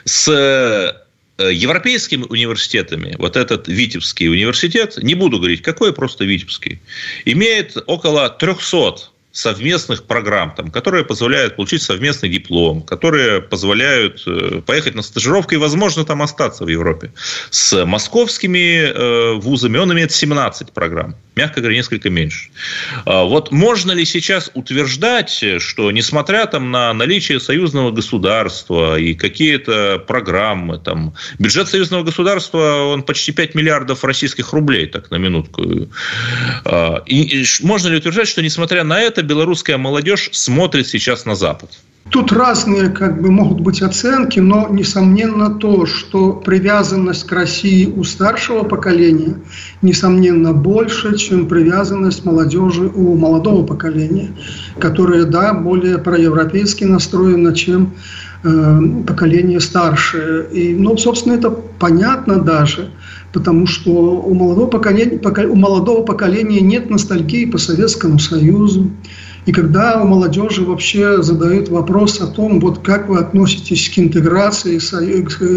[0.06, 0.28] с
[1.38, 6.80] э, европейскими университетами, вот этот Витебский университет, не буду говорить, какой, просто Витебский,
[7.26, 14.96] имеет около 300 совместных программ, там, которые позволяют получить совместный диплом, которые позволяют э, поехать
[14.96, 17.12] на стажировку и, возможно, там остаться в Европе.
[17.52, 22.50] С московскими э, вузами он имеет 17 программ, мягко говоря, несколько меньше.
[23.06, 30.04] А вот можно ли сейчас утверждать, что несмотря там, на наличие союзного государства и какие-то
[30.08, 35.64] программы, там, бюджет союзного государства, он почти 5 миллиардов российских рублей, так на минутку.
[37.06, 41.70] И, и можно ли утверждать, что несмотря на это, белорусская молодежь смотрит сейчас на Запад?
[42.10, 48.04] Тут разные как бы могут быть оценки, но несомненно то, что привязанность к России у
[48.06, 49.36] старшего поколения
[49.82, 54.30] несомненно больше, чем привязанность молодежи у молодого поколения,
[54.80, 57.94] которое, да, более проевропейски настроено, чем
[58.44, 60.48] э, поколение старшее.
[60.54, 62.90] И, ну, собственно, это понятно даже,
[63.38, 68.90] потому что у молодого поколения, у молодого поколения нет ностальгии по Советскому Союзу,
[69.46, 74.80] и когда у молодежи вообще задают вопрос о том, вот как вы относитесь к интеграции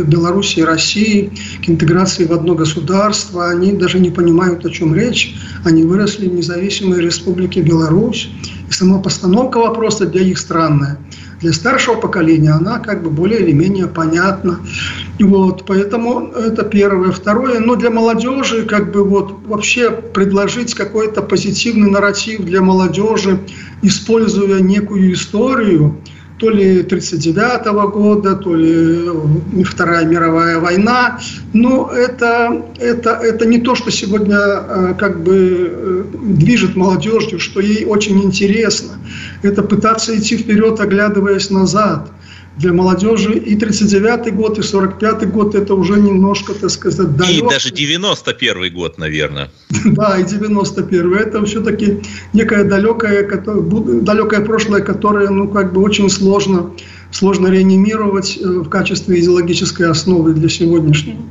[0.03, 1.33] Беларуси и России,
[1.65, 5.35] к интеграции в одно государство, они даже не понимают, о чем речь.
[5.65, 8.29] Они выросли в независимой республике Беларусь.
[8.69, 10.99] И сама постановка вопроса для их странная
[11.41, 14.61] для старшего поколения она как бы более или менее понятна.
[15.19, 17.13] Вот, поэтому это первое.
[17.13, 23.41] Второе, но для молодежи как бы вот вообще предложить какой-то позитивный нарратив для молодежи,
[23.83, 25.99] используя некую историю,
[26.41, 31.21] то ли 1939 года, то ли э, Вторая мировая война.
[31.53, 37.61] Но это, это, это не то, что сегодня э, как бы э, движет молодежью, что
[37.61, 38.93] ей очень интересно.
[39.43, 42.11] Это пытаться идти вперед, оглядываясь назад–
[42.61, 47.39] для молодежи и 39-й год, и 45-й год это уже немножко, так сказать, далекий.
[47.39, 49.51] И даже 91-й год, наверное.
[49.85, 51.21] Да, и 91-й.
[51.21, 52.03] Это все-таки
[52.33, 53.27] некое далекое,
[54.03, 56.71] далекое прошлое, которое, ну, как бы очень сложно,
[57.11, 61.23] сложно реанимировать э, в качестве идеологической основы для сегодняшнего.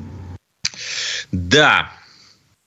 [1.31, 1.91] Да,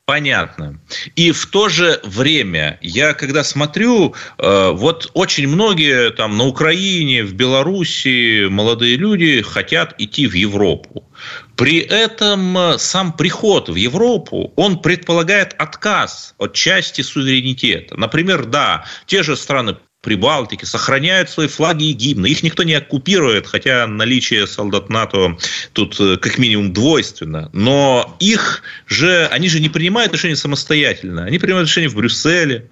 [0.04, 0.80] Понятно.
[1.14, 7.22] И в то же время я, когда смотрю, э, вот очень многие там на Украине,
[7.22, 11.08] в Беларуси молодые люди хотят идти в Европу.
[11.56, 17.96] При этом э, сам приход в Европу, он предполагает отказ от части суверенитета.
[17.96, 22.26] Например, да, те же страны Прибалтики сохраняют свои флаги и гимны.
[22.26, 25.38] Их никто не оккупирует, хотя наличие солдат НАТО
[25.74, 27.50] тут э, как минимум двойственно.
[27.52, 31.24] Но их же, они же не принимают решения самостоятельно.
[31.24, 32.68] Они принимают решения в Брюсселе.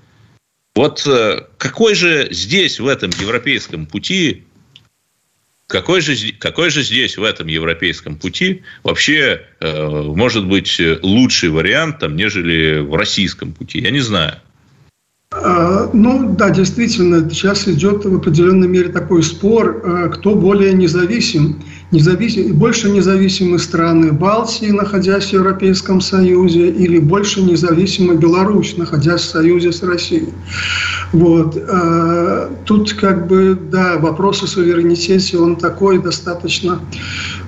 [0.75, 4.43] Вот э, какой же здесь, в этом европейском пути,
[5.69, 12.01] какой же, какой же здесь, в этом европейском пути, вообще э, может быть лучший вариант,
[12.01, 13.79] там, нежели в российском пути?
[13.79, 14.41] Я не знаю.
[15.43, 21.63] А, ну да, действительно, сейчас идет в определенной мере такой спор, а, кто более независим.
[21.93, 29.29] Независим, больше независимы страны Балтии, находясь в Европейском Союзе, или больше независима Беларусь, находясь в
[29.29, 30.29] Союзе с Россией.
[31.13, 31.57] Вот.
[31.69, 36.81] А, тут как бы, да, вопрос о суверенитете, он такой достаточно,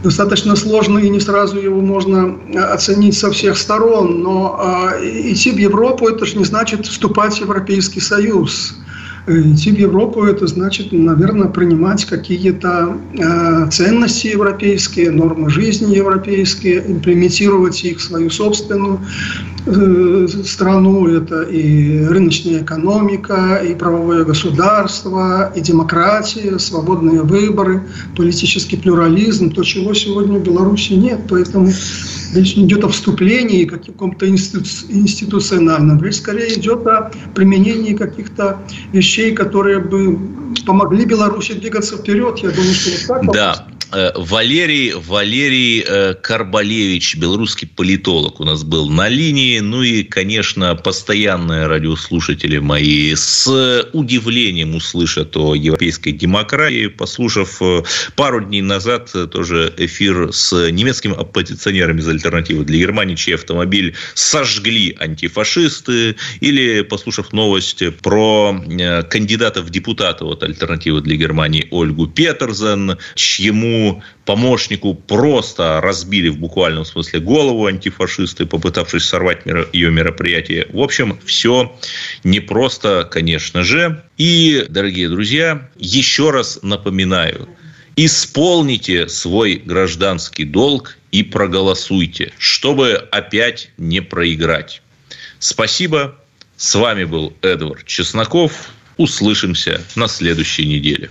[0.03, 2.37] достаточно сложный, и не сразу его можно
[2.73, 4.23] оценить со всех сторон.
[4.25, 8.75] Но идти в Европу, это же не значит вступать в Европейский Союз.
[9.27, 16.83] Э, идти в Европу– это значит, наверное, принимать какие-то э, ценности европейские, нормы жизни европейские,
[16.91, 19.01] имплементировать их в свою собственную
[20.45, 21.07] страну.
[21.09, 27.83] Это и рыночная экономика, и правовое государство, и демократия, свободные выборы,
[28.17, 31.21] политический плюрализм, то, чего сегодня в Беларуси нет.
[31.29, 31.69] Поэтому
[32.35, 38.59] речь не идет о вступлении как каком-то институ институциональном, речь скорее идет о применении каких-то
[38.93, 40.19] вещей, которые бы
[40.67, 42.39] помогли Беларуси двигаться вперед.
[42.39, 43.35] Я думаю, что вот так.
[43.35, 43.67] Да.
[43.93, 49.59] Э, Валерий, Валерий э, Карбалевич, белорусский политолог у нас был на линии.
[49.61, 57.83] Ну и, конечно, постоянные радиослушатели мои с удивлением услышат о европейской демократии, послушав э,
[58.17, 64.97] пару дней назад тоже эфир с немецкими оппозиционерами из альтернативы для Германии, чей автомобиль сожгли
[64.99, 68.59] антифашисты, или послушав новость про
[69.11, 73.82] кандидата в депутаты от альтернативы для Германии Ольгу Петерзен, чьему
[74.25, 79.41] помощнику просто разбили в буквальном смысле голову антифашисты, попытавшись сорвать
[79.73, 80.67] ее мероприятие.
[80.71, 81.77] В общем, все
[82.25, 84.03] непросто, конечно же.
[84.19, 87.49] И, дорогие друзья, еще раз напоминаю,
[87.97, 94.83] исполните свой гражданский долг и проголосуйте, чтобы опять не проиграть.
[95.39, 96.19] Спасибо.
[96.57, 98.71] С вами был Эдвард Чесноков.
[98.97, 101.11] Услышимся на следующей неделе.